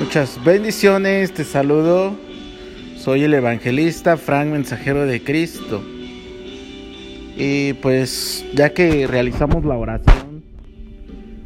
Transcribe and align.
Muchas 0.00 0.42
bendiciones, 0.42 1.34
te 1.34 1.44
saludo. 1.44 2.16
Soy 2.96 3.24
el 3.24 3.34
evangelista 3.34 4.16
Frank, 4.16 4.48
mensajero 4.48 5.04
de 5.04 5.22
Cristo. 5.22 5.82
Y 7.36 7.74
pues 7.74 8.46
ya 8.54 8.70
que 8.70 9.06
realizamos 9.06 9.62
la 9.66 9.76
oración, 9.76 10.42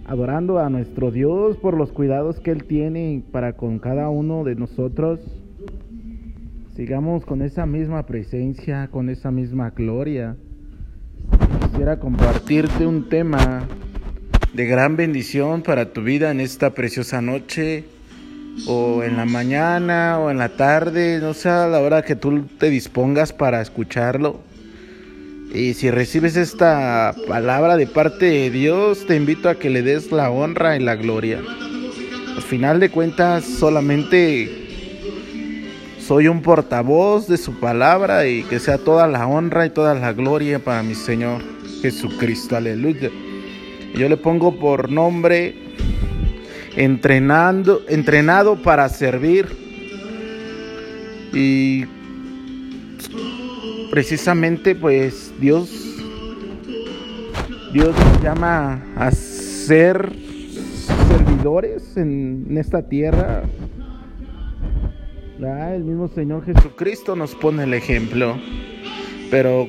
adorando 0.06 0.61
a 0.61 0.71
nuestro 0.71 1.11
Dios 1.11 1.57
por 1.57 1.77
los 1.77 1.90
cuidados 1.90 2.39
que 2.39 2.53
Él 2.53 2.62
tiene 2.62 3.25
para 3.32 3.54
con 3.54 3.80
cada 3.80 4.09
uno 4.09 4.45
de 4.45 4.55
nosotros, 4.55 5.18
sigamos 6.77 7.27
con 7.27 7.43
esa 7.43 7.66
misma 7.66 8.07
presencia, 8.07 8.86
con 8.86 9.11
esa 9.11 9.32
misma 9.32 9.71
gloria. 9.71 10.36
Quisiera 11.61 11.98
compartirte 11.98 12.86
un 12.86 13.09
tema 13.09 13.66
de 14.55 14.64
gran 14.66 14.95
bendición 14.96 15.62
para 15.62 15.93
tu 15.93 16.05
vida 16.05 16.30
en 16.30 16.39
esta 16.39 16.72
preciosa 16.72 17.21
noche 17.21 17.93
o 18.67 19.03
en 19.03 19.17
la 19.17 19.25
mañana 19.25 20.18
o 20.18 20.31
en 20.31 20.39
la 20.39 20.50
tarde, 20.50 21.18
no 21.21 21.35
sé 21.35 21.49
a 21.49 21.67
la 21.67 21.81
hora 21.81 22.03
que 22.03 22.17
tú 22.17 22.44
te 22.58 22.71
dispongas 22.71 23.32
para 23.32 23.61
escucharlo. 23.61 24.40
Y 25.53 25.75
si 25.75 25.90
recibes 25.90 26.36
esta 26.36 27.14
palabra 27.29 27.77
de 27.77 27.86
parte 27.86 28.27
de 28.27 28.50
Dios, 28.50 29.07
te 29.07 29.14
invito 29.14 29.49
a 29.49 29.54
que 29.57 29.71
le 29.71 29.82
des 29.82 30.11
la 30.11 30.30
honra 30.30 30.77
y 30.77 30.80
la 30.80 30.96
gloria. 30.96 31.40
Al 32.36 32.42
final 32.42 32.80
de 32.80 32.91
cuentas, 32.91 33.44
solamente 33.44 34.64
soy 36.00 36.28
un 36.28 36.42
portavoz 36.42 37.28
de 37.28 37.36
su 37.36 37.61
palabra 37.61 38.27
y 38.27 38.42
que 38.42 38.58
sea 38.58 38.78
toda 38.78 39.06
la 39.06 39.27
honra 39.27 39.64
y 39.66 39.70
toda 39.70 39.94
la 39.94 40.12
gloria 40.12 40.58
para 40.58 40.83
mi 40.83 40.94
Señor 40.94 41.41
Jesucristo. 41.83 42.56
Aleluya. 42.56 43.11
Yo 43.94 44.08
le 44.08 44.16
pongo 44.16 44.58
por 44.58 44.91
nombre 44.91 45.64
entrenando, 46.77 47.83
entrenado 47.89 48.56
para 48.62 48.89
servir. 48.89 49.47
Y 51.33 51.84
precisamente 53.91 54.75
pues 54.75 55.33
Dios 55.41 55.94
Dios 57.75 57.92
nos 57.92 58.22
llama 58.22 58.81
a 58.94 59.11
ser 59.11 60.12
servidores 61.08 61.97
en, 61.97 62.56
esta 62.56 62.88
tierra. 62.88 63.42
El 65.41 65.83
mismo 65.83 66.06
Señor 66.06 66.44
Jesucristo 66.44 67.16
nos 67.16 67.34
pone 67.34 67.64
el 67.64 67.75
ejemplo. 67.75 68.38
Pero 69.28 69.69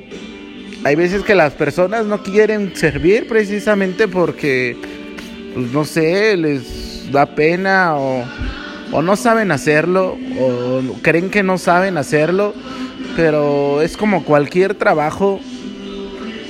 hay 0.84 0.94
veces 0.94 1.24
que 1.24 1.34
las 1.34 1.54
personas 1.54 2.06
no 2.06 2.22
quieren 2.22 2.76
servir 2.76 3.26
precisamente 3.26 4.06
porque, 4.06 4.76
pues 5.52 5.72
no 5.72 5.84
sé, 5.84 6.36
les 6.36 6.85
da 7.10 7.26
pena 7.26 7.96
o, 7.96 8.24
no 9.02 9.16
saben 9.16 9.50
hacerlo 9.50 10.16
o 10.40 10.82
creen 11.02 11.30
que 11.30 11.42
no 11.42 11.58
saben 11.58 11.98
hacerlo, 11.98 12.54
pero 13.16 13.82
es 13.82 13.96
como 13.96 14.24
cualquier 14.24 14.74
trabajo. 14.74 15.40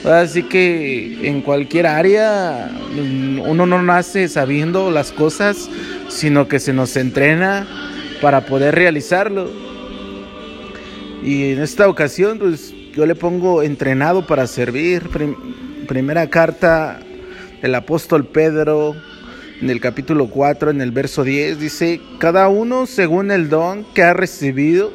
Así 0.05 0.45
que 0.45 1.29
en 1.29 1.41
cualquier 1.41 1.87
área 1.89 2.71
uno 3.45 3.67
no 3.67 3.83
nace 3.83 4.29
sabiendo 4.29 4.91
las 4.91 5.11
cosas, 5.11 5.69
sino 6.09 6.47
que 6.47 6.61
se 6.61 6.73
nos 6.73 6.97
entrena 6.97 7.67
para 8.21 8.43
poder 8.43 8.75
realizarlo. 8.75 9.51
Y 11.23 11.53
en 11.53 11.63
esta 11.63 11.89
ocasión, 11.89 12.39
pues 12.39 12.73
yo 12.93 13.05
le 13.05 13.15
pongo 13.15 13.63
entrenado 13.63 14.27
para 14.27 14.47
servir. 14.47 15.03
primera 15.89 16.29
carta 16.29 17.01
del 17.61 17.75
apóstol 17.75 18.27
Pedro, 18.27 18.95
en 19.61 19.71
el 19.71 19.81
capítulo 19.81 20.29
4, 20.29 20.71
en 20.71 20.81
el 20.81 20.91
verso 20.91 21.25
10, 21.25 21.59
dice, 21.59 22.01
cada 22.19 22.49
uno 22.49 22.87
según 22.87 23.31
el 23.31 23.49
don 23.49 23.85
que 23.95 24.03
ha 24.03 24.13
recibido, 24.13 24.93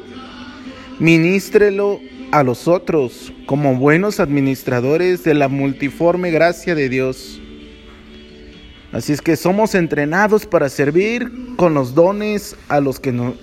ministrelo 0.98 2.00
a 2.30 2.42
los 2.42 2.68
otros 2.68 3.32
como 3.46 3.76
buenos 3.76 4.20
administradores 4.20 5.24
de 5.24 5.34
la 5.34 5.48
multiforme 5.48 6.30
gracia 6.30 6.74
de 6.74 6.88
Dios. 6.88 7.40
Así 8.92 9.12
es 9.12 9.20
que 9.20 9.36
somos 9.36 9.74
entrenados 9.74 10.46
para 10.46 10.68
servir 10.68 11.30
con 11.56 11.74
los 11.74 11.94
dones 11.94 12.56
a 12.68 12.80
los 12.80 13.00
que, 13.00 13.10
no, 13.10 13.34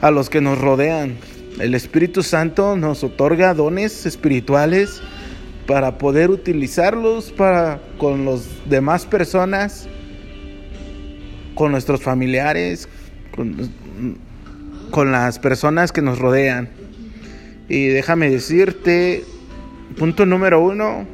a 0.00 0.10
los 0.10 0.30
que 0.30 0.40
nos 0.40 0.58
rodean. 0.58 1.16
El 1.58 1.74
Espíritu 1.74 2.22
Santo 2.22 2.76
nos 2.76 3.02
otorga 3.02 3.54
dones 3.54 4.06
espirituales 4.06 5.02
para 5.66 5.98
poder 5.98 6.30
utilizarlos 6.30 7.32
para 7.32 7.80
con 7.98 8.24
las 8.24 8.46
demás 8.68 9.06
personas 9.06 9.88
con 11.54 11.72
nuestros 11.72 12.02
familiares, 12.02 12.88
con, 13.34 15.10
las 15.10 15.38
personas 15.38 15.92
que 15.92 16.02
nos 16.02 16.18
rodean. 16.18 16.68
Y 17.68 17.86
déjame 17.86 18.30
decirte, 18.30 19.24
punto 19.96 20.26
número 20.26 20.60
uno, 20.60 21.06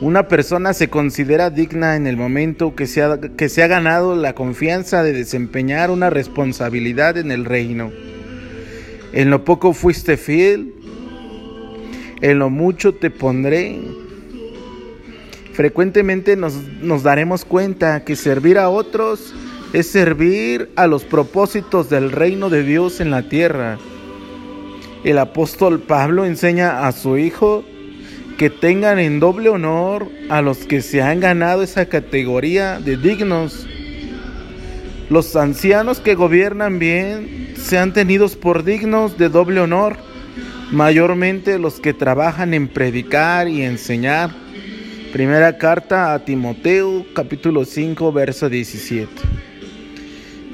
una 0.00 0.28
persona 0.28 0.74
se 0.74 0.88
considera 0.88 1.50
digna 1.50 1.96
en 1.96 2.06
el 2.06 2.16
momento 2.16 2.74
que 2.74 2.86
se, 2.86 3.02
ha, 3.02 3.18
que 3.20 3.48
se 3.48 3.62
ha 3.62 3.66
ganado 3.66 4.14
la 4.14 4.34
confianza 4.34 5.02
de 5.02 5.12
desempeñar 5.12 5.90
una 5.90 6.10
responsabilidad 6.10 7.18
en 7.18 7.30
el 7.30 7.44
reino. 7.44 7.90
En 9.12 9.30
lo 9.30 9.44
poco 9.44 9.72
fuiste 9.72 10.16
fiel, 10.16 10.74
en 12.20 12.38
lo 12.38 12.50
mucho 12.50 12.94
te 12.94 13.10
pondré 13.10 14.01
frecuentemente 15.52 16.36
nos, 16.36 17.02
daremos 17.02 17.44
cuenta 17.44 18.04
que 18.04 18.16
servir 18.16 18.58
a 18.58 18.68
otros 18.68 19.34
es 19.72 19.86
servir 19.86 20.70
a 20.76 20.86
los 20.86 21.04
propósitos 21.04 21.88
del 21.88 22.10
reino 22.10 22.50
de 22.50 22.62
Dios 22.62 23.00
en 23.00 23.10
la 23.10 23.22
tierra. 23.22 23.78
El 25.04 25.18
apóstol 25.18 25.80
Pablo 25.80 26.24
enseña 26.24 26.86
a 26.86 26.92
su 26.92 27.18
hijo 27.18 27.64
que 28.38 28.50
tengan 28.50 28.98
en 28.98 29.20
doble 29.20 29.48
honor 29.48 30.08
a 30.28 30.42
los 30.42 30.58
que 30.58 30.82
se 30.82 31.02
han 31.02 31.20
ganado 31.20 31.62
esa 31.62 31.86
categoría 31.86 32.78
de 32.78 32.96
dignos. 32.96 33.66
Los 35.10 35.36
ancianos 35.36 36.00
que 36.00 36.14
gobiernan 36.14 36.78
bien 36.78 37.54
sean 37.56 37.92
tenidos 37.92 38.36
por 38.36 38.64
dignos 38.64 39.18
de 39.18 39.28
doble 39.28 39.60
honor, 39.60 39.96
mayormente 40.70 41.58
los 41.58 41.80
que 41.80 41.92
trabajan 41.92 42.54
en 42.54 42.68
predicar 42.68 43.48
y 43.48 43.62
enseñar 43.62 44.41
Primera 45.12 45.58
carta 45.58 46.14
a 46.14 46.24
Timoteo, 46.24 47.04
capítulo 47.14 47.66
5, 47.66 48.12
verso 48.12 48.48
17. 48.48 49.12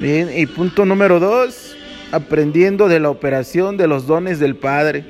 Bien, 0.01 0.29
y 0.35 0.45
punto 0.47 0.83
número 0.83 1.21
2, 1.21 1.77
aprendiendo 2.11 2.89
de 2.89 2.99
la 2.99 3.09
operación 3.09 3.77
de 3.77 3.87
los 3.87 4.05
dones 4.05 4.37
del 4.37 4.57
Padre. 4.57 5.05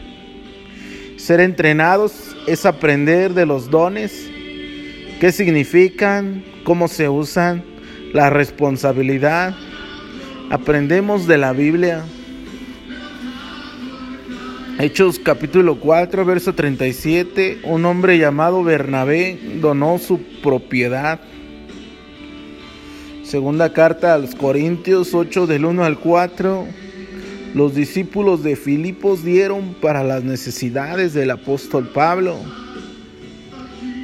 Ser 1.17 1.39
entrenados 1.39 2.37
es 2.45 2.67
aprender 2.67 3.33
de 3.33 3.47
los 3.47 3.71
dones, 3.71 4.29
qué 5.19 5.31
significan, 5.31 6.43
cómo 6.63 6.87
se 6.87 7.09
usan, 7.09 7.63
la 8.13 8.29
responsabilidad. 8.29 9.55
Aprendemos 10.51 11.25
de 11.25 11.39
la 11.39 11.53
Biblia, 11.53 12.05
Hechos 14.81 15.19
capítulo 15.19 15.77
4, 15.77 16.23
verso 16.23 16.55
37, 16.55 17.59
un 17.65 17.83
hombre 17.83 18.17
llamado 18.17 18.63
Bernabé 18.63 19.37
donó 19.59 19.99
su 19.99 20.21
propiedad. 20.41 21.19
Segunda 23.25 23.73
carta 23.73 24.13
a 24.13 24.17
los 24.17 24.35
Corintios 24.35 25.13
8 25.13 25.47
del 25.47 25.65
1 25.65 25.83
al 25.83 25.99
4, 25.99 26.65
los 27.55 27.75
discípulos 27.75 28.41
de 28.41 28.55
Filipos 28.55 29.25
dieron 29.25 29.75
para 29.81 30.01
las 30.01 30.23
necesidades 30.23 31.13
del 31.13 31.31
apóstol 31.31 31.89
Pablo. 31.93 32.37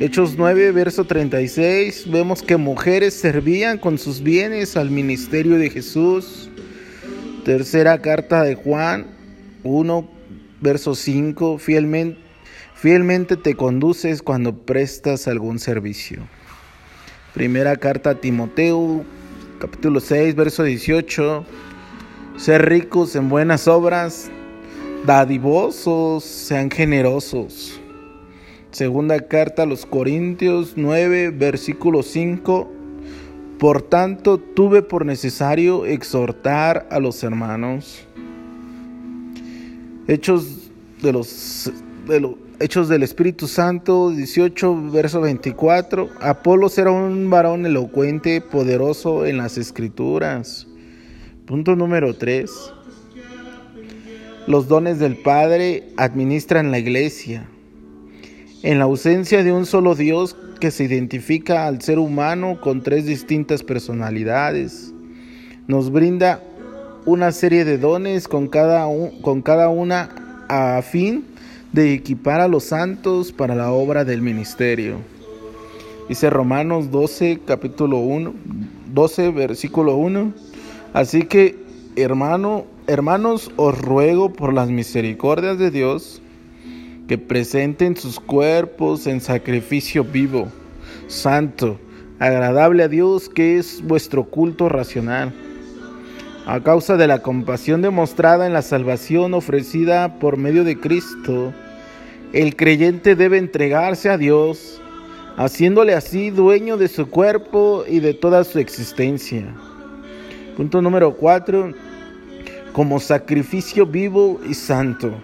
Hechos 0.02 0.36
9, 0.38 0.74
verso 0.74 1.06
36, 1.06 2.12
vemos 2.12 2.44
que 2.44 2.58
mujeres 2.58 3.14
servían 3.14 3.78
con 3.78 3.98
sus 3.98 4.22
bienes 4.22 4.76
al 4.76 4.92
ministerio 4.92 5.58
de 5.58 5.70
Jesús. 5.70 6.50
Tercera 7.46 8.02
carta 8.02 8.44
de 8.44 8.56
Juan 8.56 9.06
1, 9.64 10.15
verso 10.66 10.96
5, 10.96 11.60
fielmente, 11.60 12.20
fielmente 12.74 13.38
te 13.38 13.54
conduces 13.54 14.24
cuando 14.24 14.66
prestas 14.66 15.28
algún 15.28 15.60
servicio. 15.60 16.24
Primera 17.36 17.76
carta 17.76 18.10
a 18.10 18.16
Timoteo, 18.16 19.06
capítulo 19.60 20.00
6, 20.00 20.34
verso 20.34 20.64
18, 20.64 21.46
ser 22.38 22.66
ricos 22.68 23.16
en 23.16 23.30
buenas 23.30 23.68
obras, 23.68 24.32
dadivosos, 25.06 26.24
sean 26.24 26.72
generosos. 26.72 27.80
Segunda 28.72 29.20
carta 29.28 29.64
a 29.64 29.68
los 29.68 29.86
Corintios 29.86 30.74
9, 30.78 31.30
versículo 31.30 32.02
5. 32.02 32.72
Por 33.60 33.84
tanto, 33.84 34.40
tuve 34.40 34.82
por 34.82 35.06
necesario 35.06 35.86
exhortar 35.86 36.88
a 36.90 37.00
los 37.00 37.24
hermanos 37.24 38.08
Hechos 40.08 40.70
de 41.02 41.12
los 41.12 41.72
Hechos 42.60 42.88
del 42.90 43.02
Espíritu 43.02 43.48
Santo 43.48 44.12
18, 44.12 44.92
verso 44.92 45.20
24. 45.20 46.10
Apolos 46.22 46.78
era 46.78 46.92
un 46.92 47.30
varón 47.32 47.66
elocuente, 47.66 48.40
poderoso 48.40 49.26
en 49.26 49.38
las 49.38 49.58
escrituras. 49.58 50.68
Punto 51.48 51.76
número 51.76 52.14
3. 52.14 52.52
Los 54.46 54.68
dones 54.68 55.00
del 55.00 55.18
Padre 55.18 55.90
administran 55.98 56.70
la 56.70 56.78
iglesia. 56.78 57.50
En 58.62 58.78
la 58.78 58.86
ausencia 58.86 59.44
de 59.44 59.52
un 59.52 59.66
solo 59.66 59.96
Dios 59.96 60.38
que 60.60 60.70
se 60.70 60.84
identifica 60.84 61.66
al 61.66 61.82
ser 61.82 61.98
humano 61.98 62.62
con 62.62 62.84
tres 62.84 63.08
distintas 63.08 63.64
personalidades, 63.64 64.94
nos 65.68 65.92
brinda 65.92 66.44
una 67.06 67.32
serie 67.32 67.66
de 67.66 67.78
dones 67.78 68.28
con 68.28 68.48
cada, 68.48 68.88
con 69.22 69.42
cada 69.42 69.70
una 69.70 70.10
a 70.50 70.82
fin 70.82 71.26
de 71.72 71.94
equipar 71.94 72.42
a 72.42 72.48
los 72.48 72.66
santos 72.66 73.32
para 73.32 73.54
la 73.54 73.72
obra 73.72 74.04
del 74.04 74.22
ministerio. 74.22 74.98
Dice 76.10 76.30
Romanos 76.30 76.90
12, 76.90 77.42
capítulo 77.46 77.98
1, 77.98 78.34
12, 78.94 79.32
versículo 79.32 79.96
1. 79.96 80.34
Así 80.94 81.24
que, 81.24 81.58
hermano, 81.96 82.66
hermanos, 82.88 83.52
os 83.56 83.78
ruego 83.80 84.34
por 84.34 84.54
las 84.54 84.70
misericordias 84.70 85.60
de 85.60 85.72
Dios 85.72 86.22
que 87.08 87.18
presenten 87.18 87.96
sus 87.96 88.20
cuerpos 88.20 89.06
en 89.06 89.22
sacrificio 89.22 90.04
vivo, 90.04 90.48
santo, 91.08 91.80
agradable 92.18 92.84
a 92.84 92.88
Dios, 92.88 93.30
que 93.30 93.58
es 93.58 93.84
vuestro 93.84 94.24
culto 94.26 94.70
racional. 94.70 95.34
A 96.48 96.60
causa 96.60 96.96
de 96.96 97.08
la 97.08 97.24
compasión 97.24 97.82
demostrada 97.82 98.46
en 98.46 98.54
la 98.54 98.62
salvación 98.62 99.34
ofrecida 99.34 100.20
por 100.20 100.38
medio 100.38 100.64
de 100.64 100.80
Cristo, 100.80 101.52
el 102.34 102.56
creyente 102.56 103.16
debe 103.16 103.40
entregarse 103.40 104.12
a 104.12 104.20
Dios, 104.20 104.80
haciéndole 105.38 105.96
así 105.96 106.30
dueño 106.30 106.78
de 106.78 106.88
su 106.88 107.10
cuerpo 107.10 107.84
y 107.90 108.00
de 108.00 108.14
toda 108.14 108.44
su 108.44 108.60
existencia. 108.60 109.56
Punto 110.56 110.84
número 110.84 111.16
4. 111.16 111.74
Como 112.74 113.00
sacrificio 113.00 113.88
vivo 113.88 114.40
y 114.48 114.54
santo. 114.54 115.16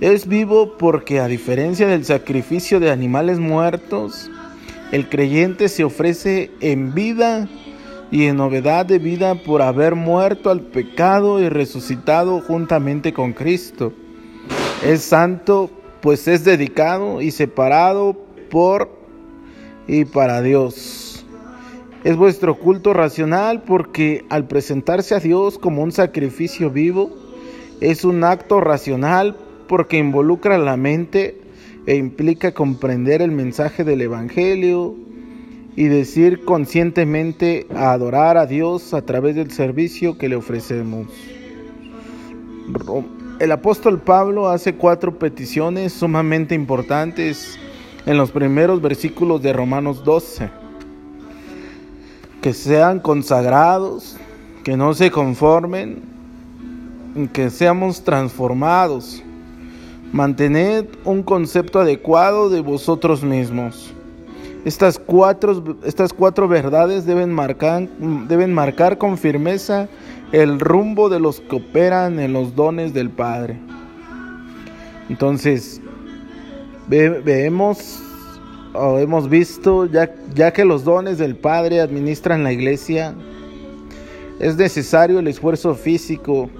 Es 0.00 0.28
vivo 0.28 0.78
porque 0.78 1.18
a 1.18 1.26
diferencia 1.26 1.88
del 1.88 2.04
sacrificio 2.04 2.78
de 2.78 2.92
animales 2.92 3.40
muertos, 3.40 4.30
el 4.92 5.08
creyente 5.08 5.68
se 5.68 5.82
ofrece 5.82 6.52
en 6.60 6.94
vida 6.94 7.48
y 8.10 8.24
en 8.26 8.36
novedad 8.36 8.86
de 8.86 8.98
vida 8.98 9.34
por 9.34 9.62
haber 9.62 9.94
muerto 9.94 10.50
al 10.50 10.62
pecado 10.62 11.40
y 11.40 11.48
resucitado 11.48 12.40
juntamente 12.40 13.12
con 13.12 13.32
Cristo. 13.32 13.92
Es 14.84 15.02
santo 15.02 15.70
pues 16.00 16.28
es 16.28 16.44
dedicado 16.44 17.20
y 17.20 17.30
separado 17.30 18.16
por 18.50 18.88
y 19.86 20.04
para 20.04 20.42
Dios. 20.42 21.24
Es 22.04 22.16
vuestro 22.16 22.58
culto 22.58 22.94
racional 22.94 23.62
porque 23.62 24.24
al 24.30 24.46
presentarse 24.46 25.14
a 25.14 25.20
Dios 25.20 25.58
como 25.58 25.82
un 25.82 25.92
sacrificio 25.92 26.70
vivo, 26.70 27.10
es 27.80 28.04
un 28.04 28.22
acto 28.24 28.60
racional 28.60 29.36
porque 29.66 29.98
involucra 29.98 30.56
la 30.58 30.76
mente 30.76 31.40
e 31.86 31.96
implica 31.96 32.52
comprender 32.52 33.22
el 33.22 33.32
mensaje 33.32 33.82
del 33.82 34.02
Evangelio 34.02 34.94
y 35.78 35.86
decir 35.86 36.44
conscientemente 36.44 37.68
a 37.72 37.92
adorar 37.92 38.36
a 38.36 38.46
Dios 38.46 38.92
a 38.94 39.02
través 39.02 39.36
del 39.36 39.52
servicio 39.52 40.18
que 40.18 40.28
le 40.28 40.34
ofrecemos. 40.34 41.06
El 43.38 43.52
apóstol 43.52 44.00
Pablo 44.00 44.48
hace 44.48 44.74
cuatro 44.74 45.20
peticiones 45.20 45.92
sumamente 45.92 46.56
importantes 46.56 47.60
en 48.06 48.16
los 48.16 48.32
primeros 48.32 48.82
versículos 48.82 49.40
de 49.40 49.52
Romanos 49.52 50.02
12. 50.02 50.50
Que 52.42 52.52
sean 52.52 52.98
consagrados, 52.98 54.16
que 54.64 54.76
no 54.76 54.94
se 54.94 55.12
conformen, 55.12 56.02
que 57.32 57.50
seamos 57.50 58.02
transformados. 58.02 59.22
Mantened 60.10 60.86
un 61.04 61.22
concepto 61.22 61.78
adecuado 61.78 62.50
de 62.50 62.62
vosotros 62.62 63.22
mismos. 63.22 63.94
Estas 64.64 64.98
cuatro, 64.98 65.78
estas 65.84 66.12
cuatro 66.12 66.48
verdades 66.48 67.06
deben 67.06 67.32
marcar, 67.32 67.88
deben 68.28 68.52
marcar 68.52 68.98
con 68.98 69.16
firmeza 69.16 69.88
el 70.32 70.60
rumbo 70.60 71.08
de 71.08 71.20
los 71.20 71.40
que 71.40 71.56
operan 71.56 72.18
en 72.18 72.32
los 72.32 72.54
dones 72.54 72.92
del 72.92 73.08
Padre. 73.10 73.56
Entonces, 75.08 75.80
vemos 76.88 78.02
o 78.74 78.98
hemos 78.98 79.28
visto, 79.30 79.86
ya, 79.86 80.12
ya 80.34 80.52
que 80.52 80.64
los 80.64 80.84
dones 80.84 81.18
del 81.18 81.36
Padre 81.36 81.80
administran 81.80 82.44
la 82.44 82.52
iglesia, 82.52 83.14
es 84.38 84.56
necesario 84.56 85.20
el 85.20 85.28
esfuerzo 85.28 85.74
físico, 85.74 86.50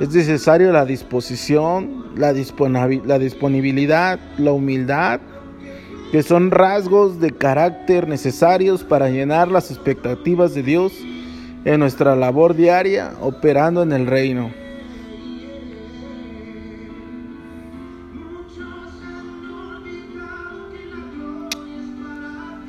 es 0.00 0.14
necesario 0.14 0.72
la 0.72 0.86
disposición, 0.86 2.06
la 2.16 2.32
disponibilidad, 2.32 4.18
la 4.38 4.52
humildad, 4.52 5.20
que 6.14 6.22
son 6.22 6.52
rasgos 6.52 7.18
de 7.18 7.32
carácter 7.32 8.06
necesarios 8.06 8.84
para 8.84 9.10
llenar 9.10 9.48
las 9.48 9.72
expectativas 9.72 10.54
de 10.54 10.62
Dios 10.62 10.92
en 11.64 11.80
nuestra 11.80 12.14
labor 12.14 12.54
diaria 12.54 13.14
operando 13.20 13.82
en 13.82 13.90
el 13.90 14.06
reino. 14.06 14.52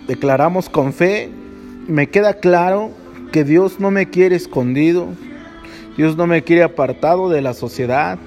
Declaramos 0.08 0.68
con 0.68 0.92
fe, 0.92 1.30
me 1.88 2.10
queda 2.10 2.40
claro 2.40 2.90
que 3.32 3.44
Dios 3.44 3.80
no 3.80 3.92
me 3.92 4.10
quiere 4.10 4.36
escondido, 4.36 5.06
Dios 5.96 6.18
no 6.18 6.26
me 6.26 6.44
quiere 6.44 6.64
apartado 6.64 7.30
de 7.30 7.44
la 7.44 7.54
sociedad, 7.54 8.18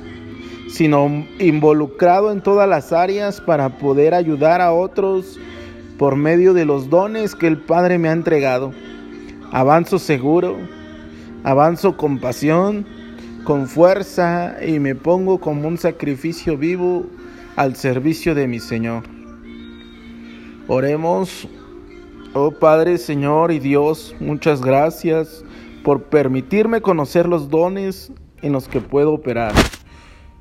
sino 0.68 1.26
involucrado 1.38 2.30
en 2.30 2.42
todas 2.42 2.68
las 2.68 2.92
áreas 2.92 3.40
para 3.40 3.78
poder 3.78 4.14
ayudar 4.14 4.60
a 4.60 4.72
otros 4.72 5.38
por 5.98 6.14
medio 6.16 6.54
de 6.54 6.64
los 6.64 6.90
dones 6.90 7.34
que 7.34 7.46
el 7.46 7.58
Padre 7.58 7.98
me 7.98 8.08
ha 8.08 8.12
entregado. 8.12 8.72
Avanzo 9.50 9.98
seguro, 9.98 10.56
avanzo 11.42 11.96
con 11.96 12.18
pasión, 12.18 12.86
con 13.44 13.66
fuerza 13.66 14.56
y 14.64 14.78
me 14.78 14.94
pongo 14.94 15.40
como 15.40 15.66
un 15.66 15.78
sacrificio 15.78 16.56
vivo 16.56 17.06
al 17.56 17.74
servicio 17.74 18.34
de 18.34 18.46
mi 18.46 18.60
Señor. 18.60 19.04
Oremos, 20.68 21.48
oh 22.34 22.50
Padre, 22.50 22.98
Señor 22.98 23.50
y 23.52 23.58
Dios, 23.58 24.14
muchas 24.20 24.60
gracias 24.60 25.42
por 25.82 26.04
permitirme 26.04 26.82
conocer 26.82 27.26
los 27.26 27.48
dones 27.48 28.12
en 28.42 28.52
los 28.52 28.68
que 28.68 28.80
puedo 28.80 29.14
operar. 29.14 29.54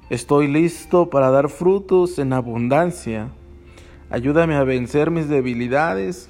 Estoy 0.10 0.48
listo 0.48 1.10
para 1.10 1.32
dar 1.32 1.50
frutos 1.50 2.18
en 2.18 2.32
abundancia. 2.32 3.28
Ayúdame 4.10 4.56
a 4.56 4.64
vencer 4.64 5.12
mis 5.12 5.28
debilidades 5.28 6.30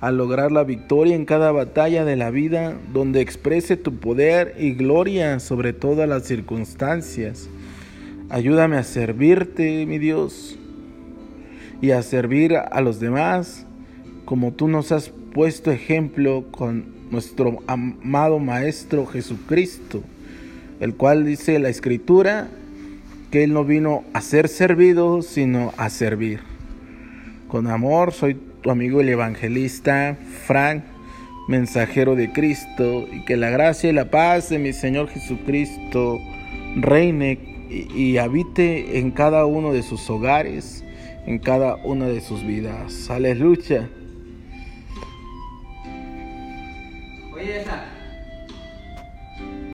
a 0.00 0.12
lograr 0.12 0.52
la 0.52 0.62
victoria 0.62 1.16
en 1.16 1.24
cada 1.24 1.50
batalla 1.50 2.04
de 2.04 2.14
la 2.14 2.30
vida, 2.30 2.76
donde 2.92 3.20
exprese 3.20 3.76
tu 3.76 3.96
poder 3.96 4.54
y 4.60 4.74
gloria 4.74 5.40
sobre 5.40 5.72
todas 5.72 6.08
las 6.08 6.22
circunstancias. 6.22 7.48
Ayúdame 8.28 8.76
a 8.76 8.84
servirte, 8.84 9.86
mi 9.86 9.98
Dios, 9.98 10.56
y 11.80 11.90
a 11.90 12.02
servir 12.02 12.56
a 12.56 12.80
los 12.80 13.00
demás, 13.00 13.66
como 14.24 14.52
tú 14.52 14.68
nos 14.68 14.92
has 14.92 15.08
puesto 15.34 15.72
ejemplo 15.72 16.44
con 16.52 16.94
nuestro 17.10 17.58
amado 17.66 18.38
Maestro 18.38 19.04
Jesucristo, 19.04 20.04
el 20.78 20.94
cual 20.94 21.24
dice 21.24 21.58
la 21.58 21.70
Escritura 21.70 22.48
que 23.30 23.44
Él 23.44 23.52
no 23.52 23.64
vino 23.64 24.04
a 24.12 24.20
ser 24.20 24.48
servido, 24.48 25.22
sino 25.22 25.72
a 25.76 25.90
servir. 25.90 26.40
Con 27.48 27.66
amor 27.68 28.12
soy 28.12 28.36
tu 28.62 28.70
amigo 28.70 29.00
el 29.00 29.08
evangelista 29.08 30.16
Frank, 30.46 30.82
mensajero 31.48 32.16
de 32.16 32.32
Cristo, 32.32 33.06
y 33.12 33.24
que 33.24 33.36
la 33.36 33.50
gracia 33.50 33.90
y 33.90 33.92
la 33.92 34.10
paz 34.10 34.48
de 34.48 34.58
mi 34.58 34.72
Señor 34.72 35.08
Jesucristo 35.08 36.18
reine 36.76 37.38
y, 37.68 38.16
habite 38.18 38.98
en 38.98 39.10
cada 39.10 39.44
uno 39.44 39.72
de 39.72 39.82
sus 39.82 40.08
hogares, 40.08 40.84
en 41.26 41.38
cada 41.38 41.76
una 41.76 42.06
de 42.06 42.20
sus 42.20 42.44
vidas. 42.44 43.10
Aleluya. 43.10 43.88
Oye, 47.34 47.60
esa. 47.60 47.95